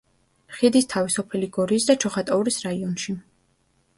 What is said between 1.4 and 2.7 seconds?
გორის და ჩოხატაურის